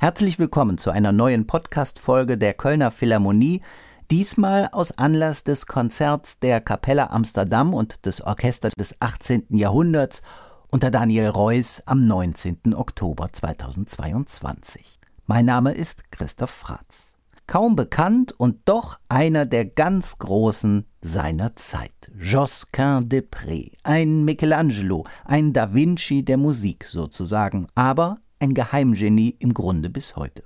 Herzlich 0.00 0.38
willkommen 0.38 0.78
zu 0.78 0.90
einer 0.90 1.12
neuen 1.12 1.46
Podcast-Folge 1.46 2.38
der 2.38 2.54
Kölner 2.54 2.90
Philharmonie, 2.90 3.62
diesmal 4.10 4.68
aus 4.72 4.96
Anlass 4.96 5.44
des 5.44 5.66
Konzerts 5.66 6.38
der 6.38 6.60
Kapelle 6.60 7.10
Amsterdam 7.10 7.74
und 7.74 8.06
des 8.06 8.22
Orchesters 8.22 8.72
des 8.78 8.96
18. 9.00 9.46
Jahrhunderts 9.50 10.22
unter 10.68 10.90
Daniel 10.90 11.28
Reuss 11.28 11.82
am 11.84 12.06
19. 12.06 12.74
Oktober 12.74 13.32
2022. 13.32 14.98
Mein 15.26 15.46
Name 15.46 15.72
ist 15.72 16.10
Christoph 16.10 16.50
Fratz. 16.50 17.17
Kaum 17.48 17.76
bekannt 17.76 18.32
und 18.36 18.68
doch 18.68 18.98
einer 19.08 19.46
der 19.46 19.64
ganz 19.64 20.18
Großen 20.18 20.84
seiner 21.00 21.56
Zeit. 21.56 22.12
Josquin 22.14 23.08
de 23.08 23.22
Pré, 23.22 23.72
ein 23.84 24.26
Michelangelo, 24.26 25.04
ein 25.24 25.54
Da 25.54 25.72
Vinci 25.72 26.22
der 26.22 26.36
Musik 26.36 26.84
sozusagen, 26.84 27.66
aber 27.74 28.18
ein 28.38 28.52
Geheimgenie 28.52 29.34
im 29.38 29.54
Grunde 29.54 29.88
bis 29.88 30.14
heute. 30.14 30.42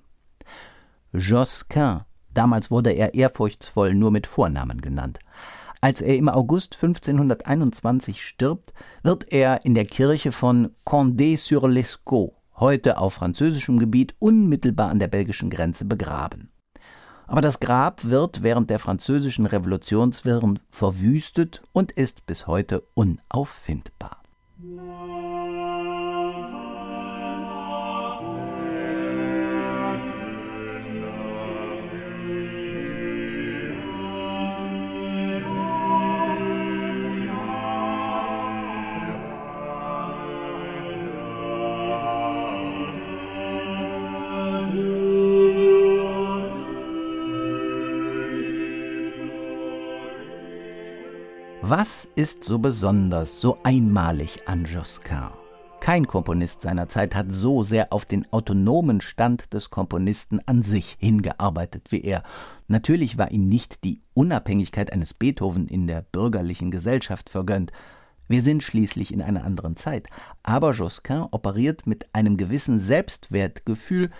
Josquin, 1.12 2.02
damals 2.32 2.70
wurde 2.70 2.92
er 2.92 3.14
ehrfurchtsvoll 3.14 3.94
nur 3.94 4.12
mit 4.12 4.28
Vornamen 4.28 4.80
genannt. 4.80 5.18
Als 5.80 6.02
er 6.02 6.16
im 6.16 6.28
August 6.28 6.76
1521 6.80 8.22
stirbt, 8.22 8.74
wird 9.02 9.32
er 9.32 9.64
in 9.64 9.74
der 9.74 9.86
Kirche 9.86 10.30
von 10.30 10.70
Condé-sur-Lescaut, 10.86 12.30
heute 12.60 12.98
auf 12.98 13.14
französischem 13.14 13.80
Gebiet 13.80 14.14
unmittelbar 14.20 14.90
an 14.90 15.00
der 15.00 15.08
belgischen 15.08 15.50
Grenze, 15.50 15.84
begraben. 15.84 16.51
Aber 17.26 17.40
das 17.40 17.60
Grab 17.60 18.04
wird 18.04 18.42
während 18.42 18.70
der 18.70 18.78
französischen 18.78 19.46
Revolutionswirren 19.46 20.58
verwüstet 20.70 21.62
und 21.72 21.92
ist 21.92 22.26
bis 22.26 22.46
heute 22.46 22.82
unauffindbar. 22.94 24.22
Was 51.74 52.06
ist 52.16 52.44
so 52.44 52.58
besonders, 52.58 53.40
so 53.40 53.56
einmalig 53.62 54.46
an 54.46 54.66
Josquin? 54.66 55.30
Kein 55.80 56.06
Komponist 56.06 56.60
seiner 56.60 56.86
Zeit 56.90 57.14
hat 57.14 57.32
so 57.32 57.62
sehr 57.62 57.94
auf 57.94 58.04
den 58.04 58.30
autonomen 58.30 59.00
Stand 59.00 59.54
des 59.54 59.70
Komponisten 59.70 60.38
an 60.44 60.62
sich 60.62 60.98
hingearbeitet 61.00 61.86
wie 61.88 62.02
er. 62.02 62.24
Natürlich 62.68 63.16
war 63.16 63.30
ihm 63.30 63.48
nicht 63.48 63.84
die 63.84 64.02
Unabhängigkeit 64.12 64.92
eines 64.92 65.14
Beethoven 65.14 65.66
in 65.66 65.86
der 65.86 66.02
bürgerlichen 66.02 66.70
Gesellschaft 66.70 67.30
vergönnt. 67.30 67.72
Wir 68.28 68.42
sind 68.42 68.62
schließlich 68.62 69.10
in 69.10 69.22
einer 69.22 69.44
anderen 69.44 69.76
Zeit. 69.76 70.08
Aber 70.42 70.72
Josquin 70.72 71.24
operiert 71.30 71.86
mit 71.86 72.14
einem 72.14 72.36
gewissen 72.36 72.80
Selbstwertgefühl, 72.80 74.10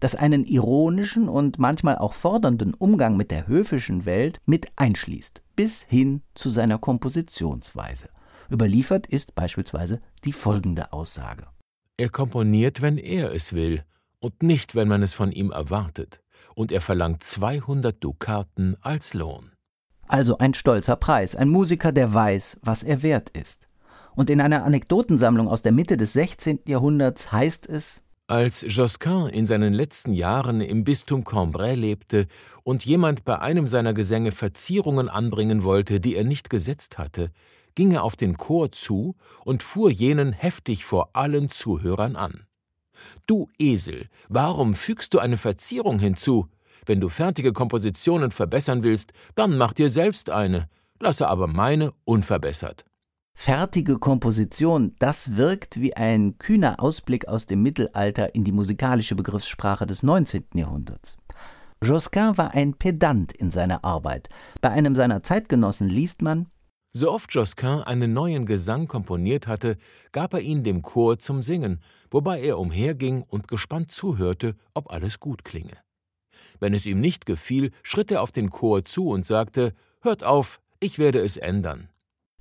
das 0.00 0.16
einen 0.16 0.44
ironischen 0.44 1.28
und 1.28 1.58
manchmal 1.58 1.98
auch 1.98 2.14
fordernden 2.14 2.74
Umgang 2.74 3.16
mit 3.16 3.30
der 3.30 3.46
höfischen 3.46 4.04
Welt 4.04 4.40
mit 4.46 4.66
einschließt, 4.76 5.42
bis 5.54 5.82
hin 5.82 6.22
zu 6.34 6.48
seiner 6.48 6.78
Kompositionsweise. 6.78 8.08
Überliefert 8.50 9.06
ist 9.06 9.34
beispielsweise 9.34 10.00
die 10.24 10.32
folgende 10.32 10.92
Aussage. 10.92 11.46
Er 11.96 12.08
komponiert, 12.08 12.82
wenn 12.82 12.98
er 12.98 13.32
es 13.32 13.52
will 13.52 13.84
und 14.20 14.42
nicht, 14.42 14.74
wenn 14.74 14.88
man 14.88 15.02
es 15.02 15.12
von 15.12 15.30
ihm 15.32 15.50
erwartet, 15.50 16.20
und 16.54 16.72
er 16.72 16.80
verlangt 16.80 17.22
200 17.22 18.02
Dukaten 18.02 18.76
als 18.80 19.14
Lohn. 19.14 19.52
Also 20.08 20.38
ein 20.38 20.54
stolzer 20.54 20.96
Preis, 20.96 21.36
ein 21.36 21.48
Musiker, 21.48 21.92
der 21.92 22.12
weiß, 22.12 22.58
was 22.62 22.82
er 22.82 23.02
wert 23.02 23.30
ist. 23.30 23.68
Und 24.16 24.28
in 24.28 24.40
einer 24.40 24.64
Anekdotensammlung 24.64 25.46
aus 25.46 25.62
der 25.62 25.72
Mitte 25.72 25.96
des 25.96 26.14
16. 26.14 26.60
Jahrhunderts 26.66 27.30
heißt 27.30 27.68
es, 27.68 28.02
als 28.30 28.64
Josquin 28.68 29.26
in 29.26 29.44
seinen 29.44 29.74
letzten 29.74 30.14
Jahren 30.14 30.60
im 30.60 30.84
Bistum 30.84 31.24
Cambrai 31.24 31.74
lebte 31.74 32.28
und 32.62 32.84
jemand 32.84 33.24
bei 33.24 33.40
einem 33.40 33.66
seiner 33.66 33.92
Gesänge 33.92 34.30
Verzierungen 34.30 35.08
anbringen 35.08 35.64
wollte, 35.64 35.98
die 35.98 36.14
er 36.14 36.22
nicht 36.22 36.48
gesetzt 36.48 36.96
hatte, 36.96 37.32
ging 37.74 37.90
er 37.90 38.04
auf 38.04 38.14
den 38.14 38.36
Chor 38.36 38.70
zu 38.70 39.16
und 39.44 39.64
fuhr 39.64 39.90
jenen 39.90 40.32
heftig 40.32 40.84
vor 40.84 41.10
allen 41.14 41.50
Zuhörern 41.50 42.14
an. 42.14 42.46
Du 43.26 43.48
Esel, 43.58 44.06
warum 44.28 44.74
fügst 44.74 45.12
du 45.12 45.18
eine 45.18 45.36
Verzierung 45.36 45.98
hinzu? 45.98 46.46
Wenn 46.86 47.00
du 47.00 47.08
fertige 47.08 47.52
Kompositionen 47.52 48.30
verbessern 48.30 48.84
willst, 48.84 49.12
dann 49.34 49.58
mach 49.58 49.72
dir 49.72 49.90
selbst 49.90 50.30
eine, 50.30 50.68
lasse 51.00 51.26
aber 51.26 51.48
meine 51.48 51.92
unverbessert 52.04 52.84
fertige 53.40 53.98
Komposition, 53.98 54.94
das 54.98 55.34
wirkt 55.36 55.80
wie 55.80 55.96
ein 55.96 56.36
kühner 56.36 56.78
Ausblick 56.78 57.26
aus 57.26 57.46
dem 57.46 57.62
Mittelalter 57.62 58.34
in 58.34 58.44
die 58.44 58.52
musikalische 58.52 59.14
Begriffssprache 59.14 59.86
des 59.86 60.02
19. 60.02 60.44
Jahrhunderts. 60.52 61.16
Josquin 61.82 62.36
war 62.36 62.52
ein 62.52 62.74
Pedant 62.74 63.32
in 63.32 63.50
seiner 63.50 63.82
Arbeit. 63.82 64.28
Bei 64.60 64.68
einem 64.68 64.94
seiner 64.94 65.22
Zeitgenossen 65.22 65.88
liest 65.88 66.20
man 66.20 66.48
So 66.92 67.10
oft 67.10 67.32
Josquin 67.32 67.80
einen 67.80 68.12
neuen 68.12 68.44
Gesang 68.44 68.88
komponiert 68.88 69.46
hatte, 69.46 69.78
gab 70.12 70.34
er 70.34 70.42
ihn 70.42 70.62
dem 70.62 70.82
Chor 70.82 71.18
zum 71.18 71.40
Singen, 71.40 71.80
wobei 72.10 72.42
er 72.42 72.58
umherging 72.58 73.22
und 73.22 73.48
gespannt 73.48 73.90
zuhörte, 73.90 74.54
ob 74.74 74.92
alles 74.92 75.18
gut 75.18 75.46
klinge. 75.46 75.78
Wenn 76.58 76.74
es 76.74 76.84
ihm 76.84 77.00
nicht 77.00 77.24
gefiel, 77.24 77.70
schritt 77.82 78.10
er 78.10 78.20
auf 78.20 78.32
den 78.32 78.50
Chor 78.50 78.84
zu 78.84 79.08
und 79.08 79.24
sagte 79.24 79.72
Hört 80.02 80.24
auf, 80.24 80.60
ich 80.78 80.98
werde 80.98 81.20
es 81.20 81.38
ändern. 81.38 81.89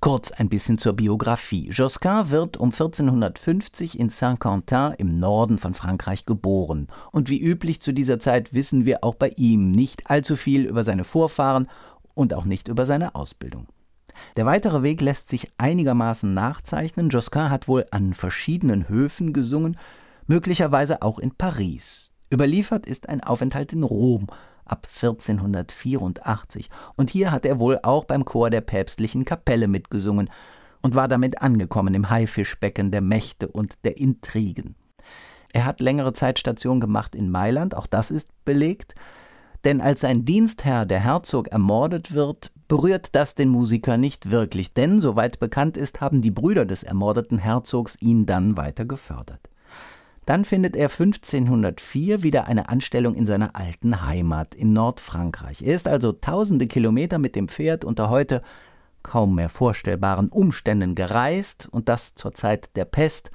Kurz 0.02 0.32
ein 0.32 0.48
bisschen 0.48 0.78
zur 0.78 0.94
Biografie. 0.94 1.72
Josquin 1.72 2.30
wird 2.30 2.56
um 2.56 2.70
1450 2.70 4.00
in 4.00 4.08
Saint-Quentin 4.08 4.94
im 4.98 5.20
Norden 5.20 5.58
von 5.58 5.74
Frankreich 5.74 6.26
geboren. 6.26 6.88
Und 7.12 7.28
wie 7.28 7.42
üblich 7.42 7.82
zu 7.82 7.92
dieser 7.92 8.18
Zeit 8.18 8.54
wissen 8.54 8.86
wir 8.86 9.04
auch 9.04 9.16
bei 9.16 9.34
ihm 9.36 9.72
nicht 9.72 10.10
allzu 10.10 10.38
viel 10.38 10.66
über 10.66 10.86
seine 10.86 11.04
Vorfahren 11.04 11.68
und 12.14 12.34
auch 12.34 12.46
nicht 12.46 12.70
über 12.70 12.86
seine 12.86 13.14
Ausbildung. 13.14 13.68
Der 14.38 14.46
weitere 14.46 14.84
Weg 14.84 15.02
lässt 15.02 15.28
sich 15.28 15.52
einigermaßen 15.58 16.34
nachzeichnen. 16.34 17.10
Josquin 17.10 17.50
hat 17.50 17.68
wohl 17.68 17.86
an 17.92 18.14
verschiedenen 18.14 18.88
Höfen 18.88 19.34
gesungen, 19.34 19.78
möglicherweise 20.28 21.02
auch 21.02 21.20
in 21.20 21.32
Paris. 21.32 22.14
Überliefert 22.34 22.86
ist 22.86 23.10
ein 23.10 23.22
Aufenthalt 23.22 23.74
in 23.74 23.84
Rom, 23.84 24.28
ab 24.72 24.88
1484, 24.94 26.70
und 26.96 27.10
hier 27.10 27.32
hat 27.32 27.46
er 27.46 27.60
wohl 27.60 27.80
auch 27.84 28.06
beim 28.06 28.26
Chor 28.26 28.50
der 28.50 28.62
päpstlichen 28.62 29.26
Kapelle 29.26 29.68
mitgesungen 29.68 30.30
und 30.82 30.96
war 30.96 31.08
damit 31.08 31.42
angekommen 31.42 31.94
im 31.94 32.10
Haifischbecken 32.10 32.92
der 32.92 33.02
Mächte 33.02 33.48
und 33.48 33.84
der 33.84 33.98
Intrigen. 33.98 34.76
Er 35.52 35.66
hat 35.66 35.80
längere 35.80 36.14
Zeit 36.14 36.40
Station 36.40 36.80
gemacht 36.80 37.16
in 37.16 37.32
Mailand, 37.32 37.76
auch 37.76 37.88
das 37.88 38.12
ist 38.12 38.30
belegt, 38.46 38.96
denn 39.66 39.82
als 39.82 40.02
sein 40.02 40.24
Dienstherr, 40.24 40.86
der 40.86 41.00
Herzog, 41.00 41.50
ermordet 41.50 42.14
wird, 42.14 42.52
berührt 42.68 43.10
das 43.14 43.36
den 43.36 43.50
Musiker 43.50 43.98
nicht 43.98 44.32
wirklich, 44.32 44.74
denn 44.74 45.02
soweit 45.02 45.40
bekannt 45.40 45.76
ist, 45.76 46.02
haben 46.02 46.22
die 46.22 46.32
Brüder 46.32 46.66
des 46.66 46.84
ermordeten 46.84 47.40
Herzogs 47.40 47.98
ihn 48.00 48.26
dann 48.26 48.56
weiter 48.56 48.86
gefördert. 48.86 49.50
Dann 50.30 50.46
findet 50.46 50.76
er 50.76 50.92
1504 50.92 52.22
wieder 52.22 52.46
eine 52.46 52.70
Anstellung 52.70 53.16
in 53.16 53.26
seiner 53.26 53.56
alten 53.56 54.06
Heimat 54.06 54.54
in 54.54 54.74
Nordfrankreich. 54.74 55.64
Er 55.64 55.76
ist 55.76 55.88
also 55.88 56.12
tausende 56.12 56.68
Kilometer 56.68 57.18
mit 57.18 57.36
dem 57.36 57.48
Pferd 57.48 57.84
unter 57.84 58.12
heute 58.12 58.44
kaum 59.02 59.34
mehr 59.34 59.50
vorstellbaren 59.50 60.30
Umständen 60.30 60.94
gereist 60.94 61.68
und 61.72 61.90
das 61.90 62.14
zur 62.14 62.36
Zeit 62.36 62.76
der 62.76 62.86
Pest, 62.86 63.32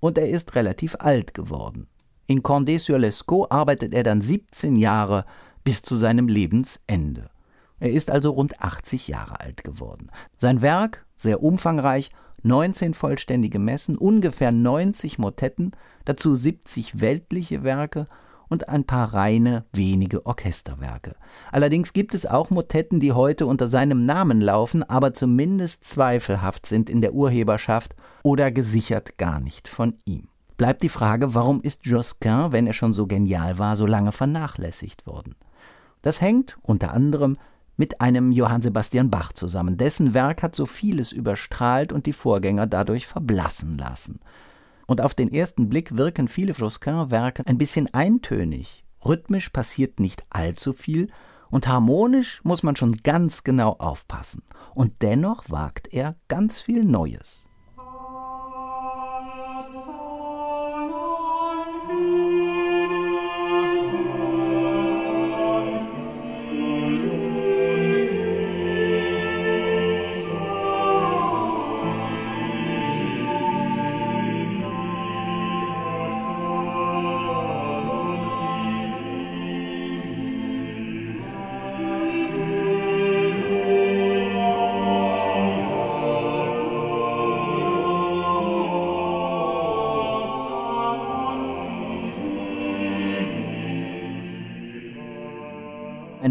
und 0.00 0.18
er 0.18 0.28
ist 0.30 0.56
relativ 0.56 0.96
alt 0.98 1.32
geworden. 1.32 1.86
In 2.26 2.42
Condé-sur-Lescaut 2.42 3.52
arbeitet 3.52 3.94
er 3.94 4.02
dann 4.02 4.20
17 4.20 4.78
Jahre 4.78 5.24
bis 5.62 5.82
zu 5.82 5.94
seinem 5.94 6.26
Lebensende. 6.26 7.30
Er 7.78 7.92
ist 7.92 8.10
also 8.10 8.30
rund 8.30 8.60
80 8.60 9.06
Jahre 9.06 9.38
alt 9.38 9.62
geworden. 9.62 10.10
Sein 10.38 10.60
Werk, 10.60 11.06
sehr 11.14 11.40
umfangreich, 11.40 12.10
19 12.42 12.94
vollständige 12.94 13.58
Messen, 13.58 13.96
ungefähr 13.96 14.52
90 14.52 15.18
Motetten, 15.18 15.72
dazu 16.04 16.34
70 16.34 17.00
weltliche 17.00 17.62
Werke 17.62 18.06
und 18.48 18.68
ein 18.68 18.84
paar 18.84 19.14
reine, 19.14 19.64
wenige 19.72 20.26
Orchesterwerke. 20.26 21.16
Allerdings 21.50 21.92
gibt 21.92 22.14
es 22.14 22.26
auch 22.26 22.50
Motetten, 22.50 23.00
die 23.00 23.12
heute 23.12 23.46
unter 23.46 23.66
seinem 23.66 24.04
Namen 24.04 24.40
laufen, 24.40 24.82
aber 24.82 25.14
zumindest 25.14 25.84
zweifelhaft 25.84 26.66
sind 26.66 26.90
in 26.90 27.00
der 27.00 27.14
Urheberschaft 27.14 27.96
oder 28.22 28.50
gesichert 28.50 29.16
gar 29.16 29.40
nicht 29.40 29.68
von 29.68 29.94
ihm. 30.04 30.28
Bleibt 30.58 30.82
die 30.82 30.90
Frage, 30.90 31.34
warum 31.34 31.60
ist 31.62 31.86
Josquin, 31.86 32.52
wenn 32.52 32.66
er 32.66 32.74
schon 32.74 32.92
so 32.92 33.06
genial 33.06 33.58
war, 33.58 33.76
so 33.76 33.86
lange 33.86 34.12
vernachlässigt 34.12 35.06
worden? 35.06 35.34
Das 36.02 36.20
hängt 36.20 36.58
unter 36.62 36.92
anderem 36.92 37.38
mit 37.82 38.00
einem 38.00 38.30
Johann 38.30 38.62
Sebastian 38.62 39.10
Bach 39.10 39.32
zusammen. 39.32 39.76
Dessen 39.76 40.14
Werk 40.14 40.44
hat 40.44 40.54
so 40.54 40.66
vieles 40.66 41.10
überstrahlt 41.10 41.92
und 41.92 42.06
die 42.06 42.12
Vorgänger 42.12 42.68
dadurch 42.68 43.08
verblassen 43.08 43.76
lassen. 43.76 44.20
Und 44.86 45.00
auf 45.00 45.16
den 45.16 45.32
ersten 45.32 45.68
Blick 45.68 45.96
wirken 45.96 46.28
viele 46.28 46.52
Josquin-Werke 46.52 47.44
ein 47.44 47.58
bisschen 47.58 47.92
eintönig. 47.92 48.84
Rhythmisch 49.04 49.48
passiert 49.48 49.98
nicht 49.98 50.22
allzu 50.30 50.72
viel 50.72 51.08
und 51.50 51.66
harmonisch 51.66 52.40
muss 52.44 52.62
man 52.62 52.76
schon 52.76 52.98
ganz 52.98 53.42
genau 53.42 53.72
aufpassen. 53.72 54.44
Und 54.76 55.02
dennoch 55.02 55.50
wagt 55.50 55.92
er 55.92 56.14
ganz 56.28 56.60
viel 56.60 56.84
Neues. 56.84 57.48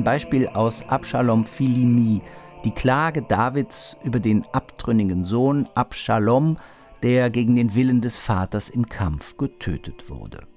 Ein 0.01 0.05
Beispiel 0.05 0.47
aus 0.47 0.81
Abschalom 0.89 1.45
Philimi, 1.45 2.23
die 2.65 2.71
Klage 2.71 3.21
Davids 3.21 3.95
über 4.03 4.19
den 4.19 4.43
abtrünnigen 4.51 5.23
Sohn 5.23 5.69
Abschalom, 5.75 6.57
der 7.03 7.29
gegen 7.29 7.55
den 7.55 7.75
Willen 7.75 8.01
des 8.01 8.17
Vaters 8.17 8.69
im 8.69 8.89
Kampf 8.89 9.37
getötet 9.37 10.09
wurde. 10.09 10.47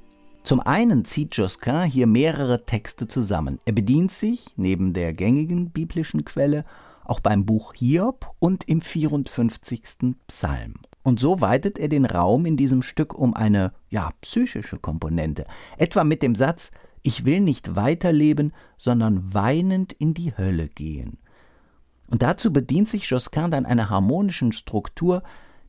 Zum 0.45 0.61
einen 0.61 1.05
zieht 1.05 1.37
Josquin 1.37 1.83
hier 1.83 2.07
mehrere 2.07 2.65
Texte 2.65 3.07
zusammen. 3.07 3.61
Er 3.67 3.75
bedient 3.75 4.13
sich, 4.13 4.47
neben 4.57 4.95
der 4.95 5.13
gängigen 5.13 5.69
biblischen 5.69 6.25
Quelle, 6.25 6.65
auch 7.05 7.21
beim 7.21 7.45
Buch 7.45 7.75
Hiob 7.75 8.31
und 8.39 8.67
im 8.67 8.81
54. 8.81 10.17
Psalm. 10.27 10.77
Und 11.03 11.21
so 11.21 11.43
weitet 11.43 11.79
er 11.79 11.89
den 11.89 12.07
Raum 12.07 12.47
in 12.47 12.57
diesem 12.57 12.81
Stück 12.81 13.13
um 13.13 13.35
eine, 13.35 13.75
ja, 13.91 14.09
psychische 14.23 14.79
Komponente, 14.79 15.45
etwa 15.77 16.03
mit 16.03 16.23
dem 16.23 16.35
Satz 16.35 16.71
ich 17.05 17.25
will 17.25 17.41
nicht 17.41 17.77
weiterleben, 17.77 18.53
sondern 18.77 19.33
weinend 19.33 19.93
in 19.93 20.15
die 20.15 20.37
Hölle 20.37 20.69
gehen. 20.69 21.19
Und 22.11 22.23
dazu 22.23 22.53
bedient 22.53 22.89
sich 22.89 23.09
Josquin 23.09 23.51
dann 23.51 23.67
einer 23.67 23.91
harmonischen 23.91 24.53
Struktur, 24.53 25.23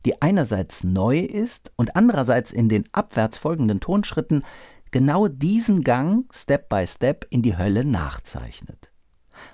die 0.04 0.20
einerseits 0.22 0.82
neu 0.82 1.18
ist 1.18 1.72
und 1.76 1.94
andererseits 1.94 2.52
in 2.52 2.68
den 2.68 2.88
abwärts 2.92 3.38
folgenden 3.38 3.80
Tonschritten 3.80 4.42
genau 4.90 5.28
diesen 5.28 5.82
Gang 5.84 6.24
Step 6.34 6.68
by 6.68 6.86
Step 6.86 7.26
in 7.30 7.42
die 7.42 7.56
Hölle 7.56 7.84
nachzeichnet. 7.84 8.90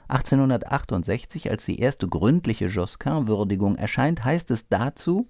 1868, 0.09 1.51
als 1.51 1.65
die 1.65 1.81
erste 1.81 2.07
gründliche 2.07 2.67
Josquin-Würdigung 2.67 3.77
erscheint, 3.77 4.25
heißt 4.25 4.51
es 4.53 4.69
dazu, 4.69 5.29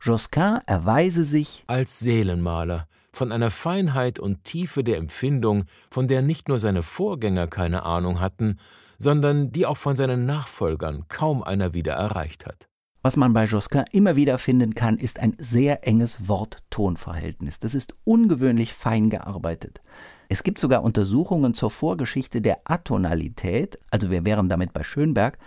Josquin 0.00 0.60
erweise 0.66 1.24
sich 1.24 1.64
als 1.66 1.98
Seelenmaler, 1.98 2.86
von 3.12 3.32
einer 3.32 3.50
Feinheit 3.50 4.18
und 4.18 4.44
Tiefe 4.44 4.84
der 4.84 4.98
Empfindung, 4.98 5.64
von 5.90 6.06
der 6.06 6.22
nicht 6.22 6.48
nur 6.48 6.58
seine 6.58 6.82
Vorgänger 6.82 7.46
keine 7.46 7.84
Ahnung 7.84 8.20
hatten, 8.20 8.58
sondern 8.98 9.50
die 9.50 9.66
auch 9.66 9.76
von 9.76 9.96
seinen 9.96 10.26
Nachfolgern 10.26 11.06
kaum 11.08 11.42
einer 11.42 11.74
wieder 11.74 11.94
erreicht 11.94 12.46
hat. 12.46 12.68
Was 13.02 13.16
man 13.16 13.32
bei 13.32 13.46
Josquin 13.46 13.84
immer 13.92 14.14
wieder 14.14 14.36
finden 14.36 14.74
kann, 14.74 14.98
ist 14.98 15.18
ein 15.18 15.34
sehr 15.38 15.88
enges 15.88 16.28
Wort-Ton-Verhältnis. 16.28 17.58
Das 17.58 17.74
ist 17.74 17.94
ungewöhnlich 18.04 18.74
fein 18.74 19.08
gearbeitet. 19.08 19.80
Es 20.28 20.42
gibt 20.42 20.58
sogar 20.58 20.82
Untersuchungen 20.82 21.54
zur 21.54 21.70
Vorgeschichte 21.70 22.42
der 22.42 22.60
Atonalität, 22.64 23.78
also 23.90 24.10
wir 24.10 24.26
wären 24.26 24.50
damit 24.50 24.74
bei 24.74 24.84
Schönberg, 24.84 25.38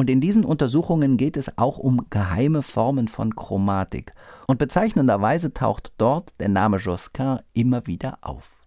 und 0.00 0.08
in 0.08 0.22
diesen 0.22 0.46
Untersuchungen 0.46 1.18
geht 1.18 1.36
es 1.36 1.58
auch 1.58 1.76
um 1.76 2.06
geheime 2.08 2.62
Formen 2.62 3.06
von 3.06 3.36
Chromatik. 3.36 4.14
Und 4.46 4.58
bezeichnenderweise 4.58 5.52
taucht 5.52 5.92
dort 5.98 6.32
der 6.40 6.48
Name 6.48 6.78
Josquin 6.78 7.40
immer 7.52 7.86
wieder 7.86 8.16
auf. 8.22 8.66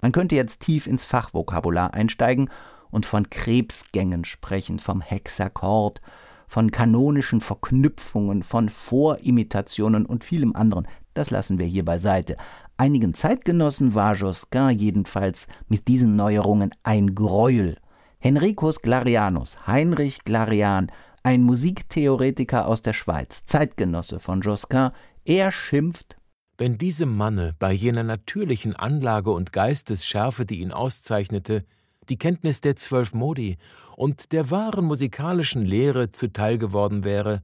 Man 0.00 0.10
könnte 0.10 0.36
jetzt 0.36 0.60
tief 0.60 0.86
ins 0.86 1.04
Fachvokabular 1.04 1.92
einsteigen 1.92 2.48
und 2.90 3.04
von 3.04 3.28
Krebsgängen 3.28 4.24
sprechen, 4.24 4.78
vom 4.78 5.02
Hexakkord, 5.02 6.00
von 6.48 6.70
kanonischen 6.70 7.42
Verknüpfungen, 7.42 8.42
von 8.42 8.70
Vorimitationen 8.70 10.06
und 10.06 10.24
vielem 10.24 10.56
anderen. 10.56 10.88
Das 11.12 11.30
lassen 11.30 11.58
wir 11.58 11.66
hier 11.66 11.84
beiseite. 11.84 12.38
Einigen 12.78 13.12
Zeitgenossen 13.12 13.94
war 13.94 14.14
Josquin 14.14 14.70
jedenfalls 14.70 15.46
mit 15.68 15.88
diesen 15.88 16.16
Neuerungen 16.16 16.74
ein 16.84 17.14
Gräuel 17.14 17.76
Henricus 18.24 18.80
Glarianus, 18.80 19.66
Heinrich 19.66 20.24
Glarian, 20.24 20.90
ein 21.22 21.42
Musiktheoretiker 21.42 22.66
aus 22.66 22.80
der 22.80 22.94
Schweiz, 22.94 23.44
Zeitgenosse 23.44 24.18
von 24.18 24.40
Josquin, 24.40 24.92
er 25.26 25.52
schimpft 25.52 26.16
Wenn 26.56 26.78
diesem 26.78 27.14
Manne 27.14 27.54
bei 27.58 27.70
jener 27.70 28.02
natürlichen 28.02 28.74
Anlage 28.74 29.30
und 29.30 29.52
Geistesschärfe, 29.52 30.46
die 30.46 30.60
ihn 30.60 30.72
auszeichnete, 30.72 31.66
die 32.08 32.16
Kenntnis 32.16 32.62
der 32.62 32.76
zwölf 32.76 33.12
Modi 33.12 33.58
und 33.94 34.32
der 34.32 34.50
wahren 34.50 34.86
musikalischen 34.86 35.66
Lehre 35.66 36.10
zuteil 36.10 36.56
geworden 36.56 37.04
wäre, 37.04 37.42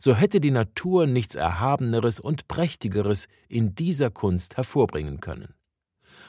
so 0.00 0.16
hätte 0.16 0.40
die 0.40 0.50
Natur 0.50 1.06
nichts 1.06 1.36
Erhabeneres 1.36 2.18
und 2.18 2.48
Prächtigeres 2.48 3.28
in 3.48 3.76
dieser 3.76 4.10
Kunst 4.10 4.56
hervorbringen 4.56 5.20
können. 5.20 5.54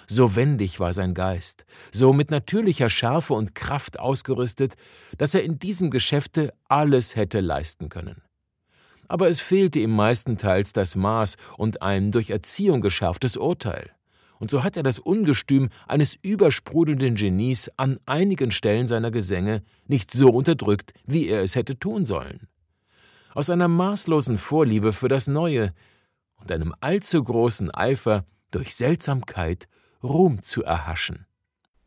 So 0.08 0.36
wendig 0.36 0.80
war 0.80 0.94
sein 0.94 1.14
Geist, 1.14 1.66
so 1.92 2.14
mit 2.14 2.32
natürlicher 2.32 2.90
Schärfe 2.90 3.34
und 3.34 3.56
Kraft 3.56 4.00
ausgerüstet, 4.00 4.76
dass 5.18 5.36
er 5.36 5.44
in 5.44 5.60
diesem 5.60 5.90
Geschäfte 5.90 6.54
alles 6.68 7.16
hätte 7.16 7.40
leisten 7.42 7.90
können. 7.90 8.22
Aber 9.08 9.30
es 9.30 9.40
fehlte 9.40 9.80
ihm 9.80 9.96
meistenteils 9.96 10.74
das 10.74 10.96
Maß 10.96 11.38
und 11.58 11.82
ein 11.82 12.12
durch 12.12 12.30
Erziehung 12.30 12.82
geschärftes 12.82 13.38
Urteil. 13.38 13.92
Und 14.40 14.50
so 14.50 14.64
hat 14.64 14.76
er 14.76 14.84
das 14.84 15.00
Ungestüm 15.00 15.70
eines 15.88 16.18
übersprudelnden 16.22 17.16
Genies 17.16 17.72
an 17.78 18.00
einigen 18.06 18.52
Stellen 18.52 18.88
seiner 18.88 19.12
Gesänge 19.12 19.64
nicht 19.88 20.12
so 20.12 20.30
unterdrückt, 20.30 20.94
wie 21.06 21.28
er 21.28 21.42
es 21.42 21.56
hätte 21.56 21.80
tun 21.80 22.06
sollen. 22.06 22.48
Aus 23.34 23.50
einer 23.50 23.68
maßlosen 23.68 24.38
Vorliebe 24.38 24.94
für 24.94 25.08
das 25.08 25.28
Neue 25.28 25.74
und 26.36 26.52
einem 26.52 26.74
allzu 26.82 27.24
großen 27.24 27.72
Eifer 27.72 28.26
durch 28.52 28.76
Seltsamkeit 28.76 29.68
Ruhm 30.04 30.42
zu 30.42 30.64
erhaschen. 30.64 31.26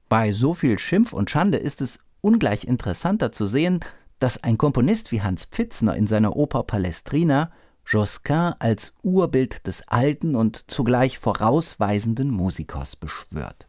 Bei 0.08 0.32
so 0.32 0.54
viel 0.54 0.78
Schimpf 0.78 1.12
und 1.12 1.30
Schande 1.30 1.58
ist 1.58 1.80
es 1.80 1.98
ungleich 2.20 2.64
interessanter 2.64 3.32
zu 3.32 3.46
sehen, 3.46 3.80
dass 4.18 4.42
ein 4.42 4.56
Komponist 4.56 5.12
wie 5.12 5.22
Hans 5.22 5.44
Pfitzner 5.44 5.96
in 5.96 6.06
seiner 6.06 6.36
Oper 6.36 6.62
Palestrina 6.62 7.50
Josquin 7.86 8.54
als 8.58 8.92
Urbild 9.02 9.66
des 9.66 9.86
alten 9.86 10.34
und 10.34 10.70
zugleich 10.70 11.18
vorausweisenden 11.18 12.30
Musikers 12.30 12.96
beschwört. 12.96 13.66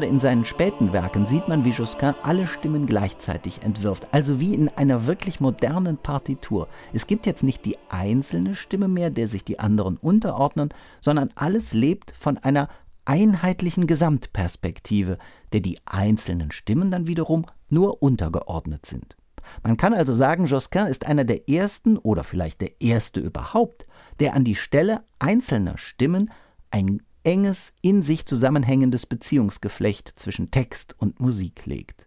Gerade 0.00 0.12
in 0.14 0.18
seinen 0.18 0.46
späten 0.46 0.94
Werken 0.94 1.26
sieht 1.26 1.46
man, 1.46 1.66
wie 1.66 1.72
Josquin 1.72 2.14
alle 2.22 2.46
Stimmen 2.46 2.86
gleichzeitig 2.86 3.60
entwirft, 3.60 4.08
also 4.12 4.40
wie 4.40 4.54
in 4.54 4.70
einer 4.70 5.06
wirklich 5.06 5.40
modernen 5.40 5.98
Partitur. 5.98 6.68
Es 6.94 7.06
gibt 7.06 7.26
jetzt 7.26 7.42
nicht 7.42 7.66
die 7.66 7.76
einzelne 7.90 8.54
Stimme 8.54 8.88
mehr, 8.88 9.10
der 9.10 9.28
sich 9.28 9.44
die 9.44 9.58
anderen 9.58 9.98
unterordnen, 9.98 10.70
sondern 11.02 11.28
alles 11.34 11.74
lebt 11.74 12.14
von 12.18 12.38
einer 12.38 12.70
einheitlichen 13.04 13.86
Gesamtperspektive, 13.86 15.18
der 15.52 15.60
die 15.60 15.76
einzelnen 15.84 16.50
Stimmen 16.50 16.90
dann 16.90 17.06
wiederum 17.06 17.44
nur 17.68 18.02
untergeordnet 18.02 18.86
sind. 18.86 19.18
Man 19.62 19.76
kann 19.76 19.92
also 19.92 20.14
sagen, 20.14 20.46
Josquin 20.46 20.86
ist 20.86 21.04
einer 21.04 21.24
der 21.24 21.46
ersten 21.46 21.98
oder 21.98 22.24
vielleicht 22.24 22.62
der 22.62 22.80
erste 22.80 23.20
überhaupt, 23.20 23.86
der 24.18 24.32
an 24.32 24.44
die 24.44 24.54
Stelle 24.54 25.02
einzelner 25.18 25.76
Stimmen 25.76 26.30
ein 26.70 27.02
enges, 27.24 27.72
in 27.82 28.02
sich 28.02 28.26
zusammenhängendes 28.26 29.06
Beziehungsgeflecht 29.06 30.12
zwischen 30.16 30.50
Text 30.50 30.94
und 30.98 31.20
Musik 31.20 31.66
legt. 31.66 32.06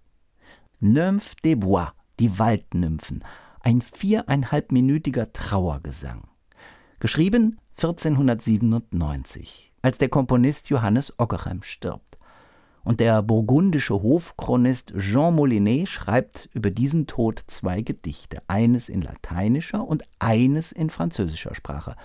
Nymphes 0.79 1.35
des 1.43 1.59
Bois, 1.59 1.93
die 2.19 2.37
Waldnymphen, 2.39 3.23
ein 3.61 3.81
viereinhalbminütiger 3.81 5.31
Trauergesang. 5.31 6.27
Geschrieben 6.99 7.57
1497, 7.77 9.73
als 9.81 9.97
der 9.97 10.09
Komponist 10.09 10.69
Johannes 10.69 11.13
Ockerheim 11.17 11.63
stirbt. 11.63 12.17
Und 12.83 12.99
der 12.99 13.21
burgundische 13.23 13.93
Hofchronist 13.93 14.93
Jean 14.97 15.35
Molinet 15.35 15.87
schreibt 15.87 16.49
über 16.53 16.69
diesen 16.69 17.07
Tod 17.07 17.41
zwei 17.47 17.81
Gedichte, 17.81 18.41
eines 18.47 18.89
in 18.89 19.01
lateinischer 19.01 19.87
und 19.87 20.03
eines 20.19 20.73
in 20.73 20.89
französischer 20.89 21.55
Sprache. 21.55 21.95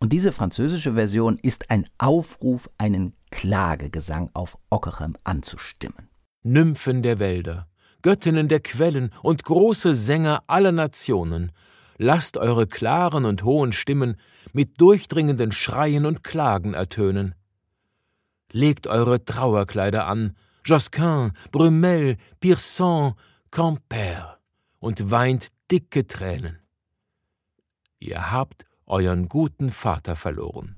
Und 0.00 0.14
diese 0.14 0.32
französische 0.32 0.94
Version 0.94 1.38
ist 1.42 1.70
ein 1.70 1.86
Aufruf, 1.98 2.70
einen 2.78 3.14
Klagegesang 3.30 4.30
auf 4.32 4.56
Ockerheim 4.70 5.14
anzustimmen. 5.24 6.08
Nymphen 6.42 7.02
der 7.02 7.18
Wälder, 7.18 7.68
Göttinnen 8.00 8.48
der 8.48 8.60
Quellen 8.60 9.12
und 9.22 9.44
große 9.44 9.94
Sänger 9.94 10.42
aller 10.46 10.72
Nationen, 10.72 11.52
lasst 11.98 12.38
eure 12.38 12.66
klaren 12.66 13.26
und 13.26 13.44
hohen 13.44 13.72
Stimmen 13.72 14.16
mit 14.54 14.80
durchdringenden 14.80 15.52
Schreien 15.52 16.06
und 16.06 16.24
Klagen 16.24 16.72
ertönen. 16.72 17.34
Legt 18.52 18.86
eure 18.86 19.22
Trauerkleider 19.22 20.06
an, 20.06 20.34
Josquin, 20.64 21.32
Brumel, 21.52 22.16
Pearson, 22.40 23.14
Camper, 23.50 24.38
und 24.78 25.10
weint 25.10 25.48
dicke 25.70 26.06
Tränen. 26.06 26.58
Ihr 27.98 28.32
habt 28.32 28.64
euren 28.90 29.28
guten 29.28 29.70
Vater 29.70 30.16
verloren. 30.16 30.76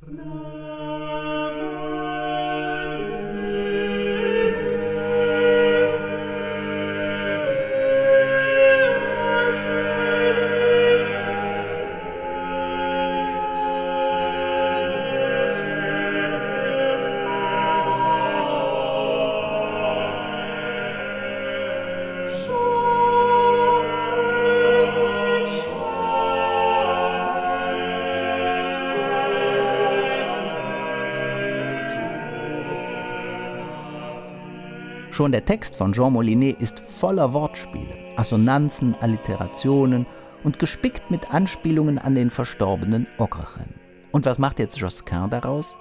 Schon 35.23 35.31
der 35.31 35.45
Text 35.45 35.77
von 35.77 35.93
Jean 35.93 36.15
Molinet 36.15 36.61
ist 36.61 36.81
voller 36.81 37.33
Wortspiele, 37.33 37.95
Assonanzen, 38.17 38.97
Alliterationen 38.97 40.05
und 40.43 40.59
gespickt 40.59 41.13
mit 41.13 41.33
Anspielungen 41.33 41.97
an 42.01 42.17
den 42.17 42.29
verstorbenen 42.29 43.07
Ockerchen. 43.19 43.73
Und 44.11 44.27
was 44.27 44.41
macht 44.41 44.59
jetzt 44.59 44.79
Josquin 44.79 45.31
daraus? 45.31 45.77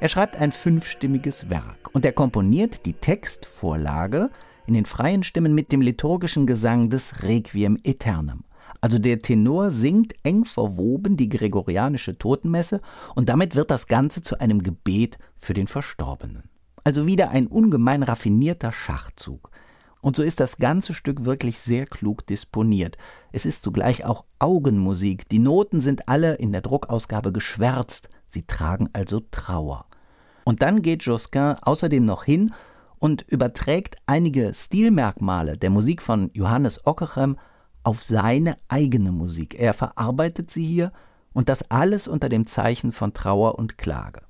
Er 0.00 0.08
schreibt 0.08 0.36
ein 0.36 0.52
fünfstimmiges 0.52 1.50
Werk 1.50 1.90
und 1.92 2.06
er 2.06 2.12
komponiert 2.12 2.86
die 2.86 2.94
Textvorlage 2.94 4.30
in 4.66 4.72
den 4.72 4.86
freien 4.86 5.22
Stimmen 5.22 5.54
mit 5.54 5.70
dem 5.70 5.82
liturgischen 5.82 6.46
Gesang 6.46 6.88
des 6.88 7.24
Requiem 7.24 7.76
Aeternam. 7.86 8.44
Also 8.80 8.98
der 8.98 9.18
Tenor 9.18 9.68
singt 9.68 10.14
eng 10.22 10.46
verwoben 10.46 11.18
die 11.18 11.28
gregorianische 11.28 12.16
Totenmesse 12.16 12.80
und 13.16 13.28
damit 13.28 13.54
wird 13.54 13.70
das 13.70 13.86
Ganze 13.86 14.22
zu 14.22 14.40
einem 14.40 14.62
Gebet 14.62 15.18
für 15.36 15.52
den 15.52 15.66
Verstorbenen. 15.66 16.55
Also 16.86 17.04
wieder 17.04 17.30
ein 17.30 17.48
ungemein 17.48 18.04
raffinierter 18.04 18.70
Schachzug. 18.70 19.50
Und 20.02 20.14
so 20.14 20.22
ist 20.22 20.38
das 20.38 20.58
ganze 20.58 20.94
Stück 20.94 21.24
wirklich 21.24 21.58
sehr 21.58 21.84
klug 21.84 22.24
disponiert. 22.28 22.96
Es 23.32 23.44
ist 23.44 23.64
zugleich 23.64 24.04
auch 24.04 24.24
Augenmusik. 24.38 25.28
Die 25.28 25.40
Noten 25.40 25.80
sind 25.80 26.08
alle 26.08 26.34
in 26.36 26.52
der 26.52 26.60
Druckausgabe 26.60 27.32
geschwärzt. 27.32 28.08
Sie 28.28 28.46
tragen 28.46 28.88
also 28.92 29.20
Trauer. 29.32 29.86
Und 30.44 30.62
dann 30.62 30.80
geht 30.80 31.02
Josquin 31.02 31.56
außerdem 31.60 32.06
noch 32.06 32.22
hin 32.22 32.54
und 33.00 33.22
überträgt 33.22 33.96
einige 34.06 34.54
Stilmerkmale 34.54 35.58
der 35.58 35.70
Musik 35.70 36.00
von 36.00 36.30
Johannes 36.34 36.86
Ockerhem 36.86 37.36
auf 37.82 38.04
seine 38.04 38.58
eigene 38.68 39.10
Musik. 39.10 39.58
Er 39.58 39.74
verarbeitet 39.74 40.52
sie 40.52 40.64
hier 40.64 40.92
und 41.32 41.48
das 41.48 41.68
alles 41.68 42.06
unter 42.06 42.28
dem 42.28 42.46
Zeichen 42.46 42.92
von 42.92 43.12
Trauer 43.12 43.58
und 43.58 43.76
Klage. 43.76 44.22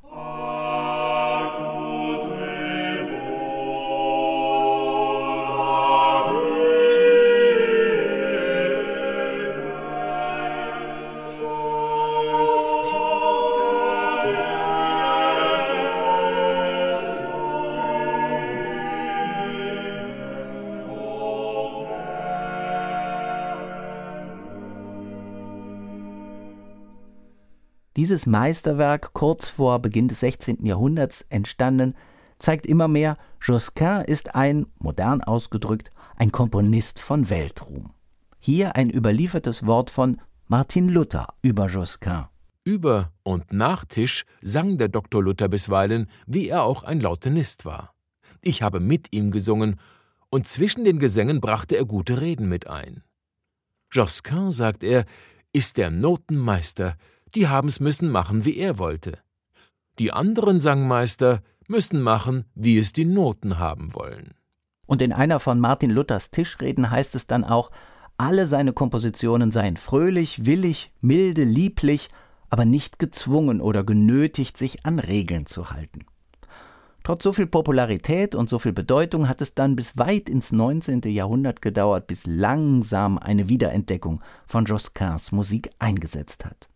Dieses 27.96 28.26
Meisterwerk, 28.26 29.14
kurz 29.14 29.48
vor 29.48 29.78
Beginn 29.78 30.08
des 30.08 30.20
16. 30.20 30.66
Jahrhunderts 30.66 31.24
entstanden, 31.30 31.94
zeigt 32.38 32.66
immer 32.66 32.88
mehr, 32.88 33.16
Josquin 33.40 34.02
ist 34.06 34.34
ein, 34.34 34.66
modern 34.78 35.22
ausgedrückt, 35.22 35.90
ein 36.16 36.30
Komponist 36.30 37.00
von 37.00 37.30
Weltruhm. 37.30 37.94
Hier 38.38 38.76
ein 38.76 38.90
überliefertes 38.90 39.64
Wort 39.64 39.88
von 39.88 40.20
Martin 40.46 40.90
Luther 40.90 41.28
über 41.40 41.68
Josquin. 41.68 42.26
Über 42.64 43.12
und 43.22 43.54
nach 43.54 43.86
Tisch 43.86 44.26
sang 44.42 44.76
der 44.76 44.88
Dr. 44.88 45.22
Luther 45.22 45.48
bisweilen, 45.48 46.10
wie 46.26 46.48
er 46.48 46.64
auch 46.64 46.82
ein 46.82 47.00
Lautenist 47.00 47.64
war. 47.64 47.94
Ich 48.42 48.60
habe 48.60 48.78
mit 48.78 49.14
ihm 49.14 49.30
gesungen, 49.30 49.80
und 50.28 50.46
zwischen 50.46 50.84
den 50.84 50.98
Gesängen 50.98 51.40
brachte 51.40 51.76
er 51.76 51.86
gute 51.86 52.20
Reden 52.20 52.48
mit 52.48 52.66
ein. 52.66 53.02
Josquin, 53.90 54.52
sagt 54.52 54.84
er, 54.84 55.06
ist 55.52 55.78
der 55.78 55.90
Notenmeister, 55.90 56.96
die 57.34 57.48
haben's 57.48 57.80
müssen 57.80 58.10
machen, 58.10 58.44
wie 58.44 58.56
er 58.56 58.78
wollte. 58.78 59.18
Die 59.98 60.12
anderen 60.12 60.60
Sangmeister 60.60 61.42
müssen 61.68 62.00
machen, 62.00 62.44
wie 62.54 62.78
es 62.78 62.92
die 62.92 63.04
Noten 63.04 63.58
haben 63.58 63.94
wollen. 63.94 64.34
Und 64.86 65.02
in 65.02 65.12
einer 65.12 65.40
von 65.40 65.58
Martin 65.58 65.90
Luthers 65.90 66.30
Tischreden 66.30 66.90
heißt 66.90 67.14
es 67.14 67.26
dann 67.26 67.44
auch, 67.44 67.70
alle 68.18 68.46
seine 68.46 68.72
Kompositionen 68.72 69.50
seien 69.50 69.76
fröhlich, 69.76 70.46
willig, 70.46 70.92
milde, 71.00 71.44
lieblich, 71.44 72.08
aber 72.48 72.64
nicht 72.64 72.98
gezwungen 72.98 73.60
oder 73.60 73.84
genötigt, 73.84 74.56
sich 74.56 74.86
an 74.86 74.98
Regeln 74.98 75.46
zu 75.46 75.70
halten. 75.70 76.06
Trotz 77.02 77.22
so 77.22 77.32
viel 77.32 77.46
Popularität 77.46 78.34
und 78.34 78.48
so 78.48 78.58
viel 78.58 78.72
Bedeutung 78.72 79.28
hat 79.28 79.40
es 79.40 79.54
dann 79.54 79.76
bis 79.76 79.96
weit 79.96 80.28
ins 80.28 80.50
19. 80.50 81.02
Jahrhundert 81.02 81.62
gedauert, 81.62 82.06
bis 82.06 82.26
langsam 82.26 83.18
eine 83.18 83.48
Wiederentdeckung 83.48 84.20
von 84.46 84.64
Josquins 84.64 85.30
Musik 85.30 85.70
eingesetzt 85.78 86.44
hat. 86.44 86.68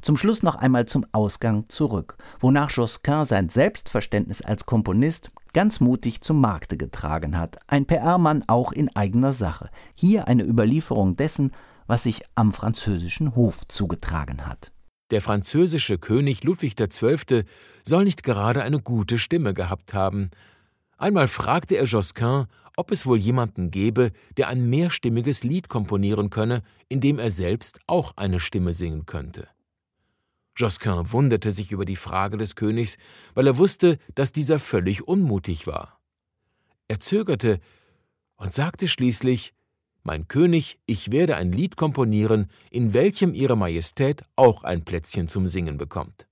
Zum 0.00 0.16
Schluss 0.16 0.42
noch 0.42 0.56
einmal 0.56 0.86
zum 0.86 1.06
Ausgang 1.12 1.68
zurück, 1.68 2.16
wonach 2.40 2.70
Josquin 2.70 3.24
sein 3.24 3.48
Selbstverständnis 3.48 4.42
als 4.42 4.66
Komponist 4.66 5.30
ganz 5.52 5.80
mutig 5.80 6.20
zum 6.20 6.40
Markte 6.40 6.76
getragen 6.76 7.38
hat, 7.38 7.58
ein 7.66 7.86
PR-Mann 7.86 8.44
auch 8.46 8.72
in 8.72 8.94
eigener 8.96 9.32
Sache. 9.32 9.70
Hier 9.94 10.28
eine 10.28 10.44
Überlieferung 10.44 11.16
dessen, 11.16 11.52
was 11.86 12.04
sich 12.04 12.22
am 12.34 12.52
französischen 12.52 13.34
Hof 13.34 13.66
zugetragen 13.68 14.46
hat. 14.46 14.72
Der 15.10 15.20
französische 15.20 15.98
König 15.98 16.42
Ludwig 16.42 16.76
XII. 16.76 17.44
soll 17.84 18.04
nicht 18.04 18.22
gerade 18.22 18.62
eine 18.62 18.80
gute 18.80 19.18
Stimme 19.18 19.52
gehabt 19.52 19.92
haben. 19.92 20.30
Einmal 20.96 21.28
fragte 21.28 21.76
er 21.76 21.84
Josquin, 21.84 22.46
ob 22.76 22.90
es 22.90 23.04
wohl 23.04 23.18
jemanden 23.18 23.70
gäbe, 23.70 24.12
der 24.36 24.48
ein 24.48 24.70
mehrstimmiges 24.70 25.44
Lied 25.44 25.68
komponieren 25.68 26.30
könne, 26.30 26.62
in 26.88 27.00
dem 27.00 27.18
er 27.18 27.30
selbst 27.30 27.78
auch 27.86 28.16
eine 28.16 28.40
Stimme 28.40 28.72
singen 28.72 29.04
könnte. 29.04 29.48
Josquin 30.56 31.12
wunderte 31.12 31.52
sich 31.52 31.72
über 31.72 31.84
die 31.84 31.96
Frage 31.96 32.36
des 32.36 32.56
Königs, 32.56 32.98
weil 33.34 33.46
er 33.46 33.58
wusste, 33.58 33.98
dass 34.14 34.32
dieser 34.32 34.58
völlig 34.58 35.06
unmutig 35.06 35.66
war. 35.66 36.00
Er 36.88 37.00
zögerte 37.00 37.60
und 38.36 38.52
sagte 38.52 38.88
schließlich 38.88 39.54
Mein 40.02 40.28
König, 40.28 40.78
ich 40.86 41.10
werde 41.10 41.36
ein 41.36 41.52
Lied 41.52 41.76
komponieren, 41.76 42.50
in 42.70 42.92
welchem 42.92 43.34
Ihre 43.34 43.56
Majestät 43.56 44.24
auch 44.36 44.64
ein 44.64 44.84
Plätzchen 44.84 45.28
zum 45.28 45.46
Singen 45.46 45.78
bekommt. 45.78 46.26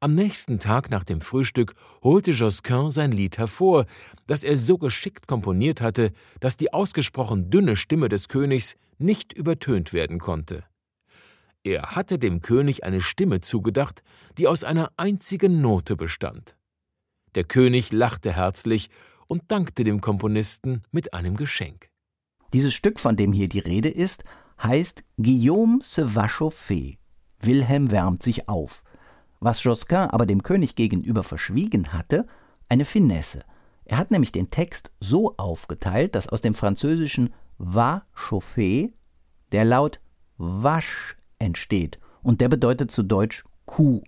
Am 0.00 0.14
nächsten 0.14 0.60
Tag 0.60 0.90
nach 0.90 1.02
dem 1.02 1.20
Frühstück 1.20 1.74
holte 2.04 2.30
Josquin 2.30 2.88
sein 2.90 3.10
Lied 3.10 3.36
hervor, 3.36 3.86
das 4.28 4.44
er 4.44 4.56
so 4.56 4.78
geschickt 4.78 5.26
komponiert 5.26 5.80
hatte, 5.80 6.12
dass 6.38 6.56
die 6.56 6.72
ausgesprochen 6.72 7.50
dünne 7.50 7.76
Stimme 7.76 8.08
des 8.08 8.28
Königs 8.28 8.76
nicht 8.98 9.32
übertönt 9.32 9.92
werden 9.92 10.20
konnte. 10.20 10.64
Er 11.68 11.82
hatte 11.94 12.18
dem 12.18 12.40
König 12.40 12.84
eine 12.84 13.02
Stimme 13.02 13.42
zugedacht, 13.42 14.02
die 14.38 14.46
aus 14.46 14.64
einer 14.64 14.90
einzigen 14.96 15.60
Note 15.60 15.96
bestand. 15.96 16.56
Der 17.34 17.44
König 17.44 17.92
lachte 17.92 18.32
herzlich 18.32 18.88
und 19.26 19.42
dankte 19.48 19.84
dem 19.84 20.00
Komponisten 20.00 20.82
mit 20.92 21.12
einem 21.12 21.36
Geschenk. 21.36 21.90
Dieses 22.54 22.72
Stück, 22.72 22.98
von 22.98 23.16
dem 23.16 23.34
hier 23.34 23.50
die 23.50 23.58
Rede 23.58 23.90
ist, 23.90 24.24
heißt 24.62 25.04
Guillaume 25.18 25.80
se 25.82 26.14
va 26.14 26.26
chauffer. 26.26 26.94
Wilhelm 27.42 27.90
wärmt 27.90 28.22
sich 28.22 28.48
auf. 28.48 28.82
Was 29.38 29.62
Josquin 29.62 30.08
aber 30.08 30.24
dem 30.24 30.42
König 30.42 30.74
gegenüber 30.74 31.22
verschwiegen 31.22 31.92
hatte, 31.92 32.26
eine 32.70 32.86
Finesse. 32.86 33.44
Er 33.84 33.98
hat 33.98 34.10
nämlich 34.10 34.32
den 34.32 34.48
Text 34.48 34.90
so 35.00 35.36
aufgeteilt, 35.36 36.14
dass 36.14 36.30
aus 36.30 36.40
dem 36.40 36.54
französischen 36.54 37.34
va 37.58 38.06
chauffer 38.14 38.88
der 39.52 39.66
Laut 39.66 40.00
wasch 40.38 41.17
entsteht 41.38 41.98
und 42.22 42.40
der 42.40 42.48
bedeutet 42.48 42.90
zu 42.90 43.02
Deutsch 43.02 43.44
Kuh. 43.66 44.02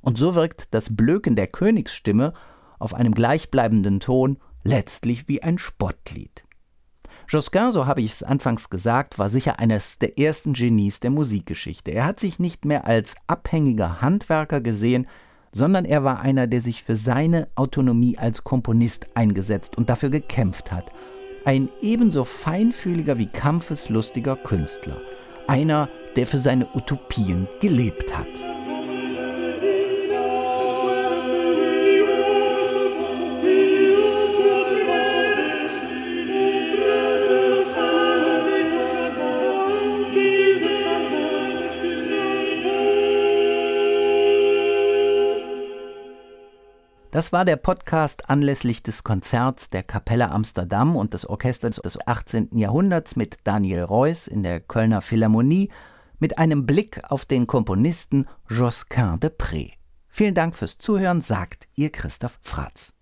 Und 0.00 0.18
so 0.18 0.34
wirkt 0.34 0.74
das 0.74 0.94
Blöken 0.94 1.36
der 1.36 1.46
Königsstimme 1.46 2.32
auf 2.78 2.94
einem 2.94 3.14
gleichbleibenden 3.14 4.00
Ton 4.00 4.38
letztlich 4.64 5.28
wie 5.28 5.42
ein 5.42 5.58
Spottlied. 5.58 6.44
Josquin, 7.28 7.72
so 7.72 7.86
habe 7.86 8.02
ich 8.02 8.12
es 8.12 8.22
anfangs 8.22 8.68
gesagt, 8.68 9.18
war 9.18 9.28
sicher 9.28 9.58
eines 9.58 9.98
der 9.98 10.18
ersten 10.18 10.52
Genies 10.54 11.00
der 11.00 11.10
Musikgeschichte. 11.10 11.92
Er 11.92 12.04
hat 12.04 12.20
sich 12.20 12.38
nicht 12.38 12.64
mehr 12.64 12.84
als 12.84 13.14
abhängiger 13.26 14.02
Handwerker 14.02 14.60
gesehen, 14.60 15.06
sondern 15.52 15.84
er 15.84 16.02
war 16.02 16.20
einer, 16.20 16.46
der 16.46 16.60
sich 16.60 16.82
für 16.82 16.96
seine 16.96 17.48
Autonomie 17.54 18.18
als 18.18 18.42
Komponist 18.42 19.06
eingesetzt 19.14 19.76
und 19.76 19.88
dafür 19.88 20.10
gekämpft 20.10 20.72
hat. 20.72 20.90
Ein 21.44 21.68
ebenso 21.80 22.24
feinfühliger 22.24 23.18
wie 23.18 23.26
kampfeslustiger 23.26 24.36
Künstler. 24.36 25.00
Einer, 25.46 25.88
der 26.16 26.26
für 26.26 26.38
seine 26.38 26.66
Utopien 26.74 27.48
gelebt 27.60 28.16
hat. 28.16 28.28
Das 47.22 47.32
war 47.32 47.44
der 47.44 47.54
Podcast 47.54 48.28
anlässlich 48.28 48.82
des 48.82 49.04
Konzerts 49.04 49.70
der 49.70 49.84
Kapelle 49.84 50.32
Amsterdam 50.32 50.96
und 50.96 51.14
des 51.14 51.24
Orchesters 51.24 51.76
des 51.76 51.96
18. 52.04 52.48
Jahrhunderts 52.58 53.14
mit 53.14 53.36
Daniel 53.44 53.84
Reuss 53.84 54.26
in 54.26 54.42
der 54.42 54.58
Kölner 54.58 55.00
Philharmonie 55.02 55.70
mit 56.18 56.36
einem 56.38 56.66
Blick 56.66 57.00
auf 57.08 57.24
den 57.24 57.46
Komponisten 57.46 58.26
Josquin 58.48 59.20
de 59.20 59.30
Pré. 59.30 59.74
Vielen 60.08 60.34
Dank 60.34 60.56
fürs 60.56 60.78
Zuhören, 60.78 61.20
sagt 61.20 61.68
ihr 61.76 61.92
Christoph 61.92 62.40
Fratz. 62.42 62.92